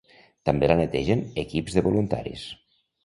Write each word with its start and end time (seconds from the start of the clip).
També 0.49 0.69
la 0.71 0.77
netegen 0.79 1.21
equips 1.43 1.77
de 1.77 1.85
voluntaris. 1.89 2.47